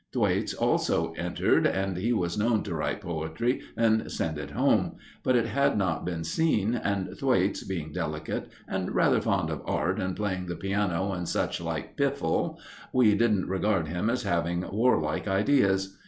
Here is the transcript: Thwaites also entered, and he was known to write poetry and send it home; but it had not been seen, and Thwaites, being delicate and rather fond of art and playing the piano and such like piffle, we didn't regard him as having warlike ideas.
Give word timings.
Thwaites 0.13 0.55
also 0.55 1.13
entered, 1.13 1.67
and 1.67 1.95
he 1.95 2.11
was 2.11 2.35
known 2.35 2.63
to 2.63 2.73
write 2.73 3.01
poetry 3.01 3.61
and 3.77 4.11
send 4.11 4.39
it 4.39 4.49
home; 4.49 4.93
but 5.21 5.35
it 5.35 5.45
had 5.45 5.77
not 5.77 6.07
been 6.07 6.23
seen, 6.23 6.73
and 6.73 7.15
Thwaites, 7.15 7.61
being 7.63 7.91
delicate 7.91 8.49
and 8.67 8.95
rather 8.95 9.21
fond 9.21 9.51
of 9.51 9.61
art 9.63 9.99
and 9.99 10.15
playing 10.15 10.47
the 10.47 10.55
piano 10.55 11.11
and 11.11 11.29
such 11.29 11.61
like 11.61 11.97
piffle, 11.97 12.57
we 12.91 13.13
didn't 13.13 13.47
regard 13.47 13.89
him 13.89 14.09
as 14.09 14.23
having 14.23 14.65
warlike 14.71 15.27
ideas. 15.27 15.95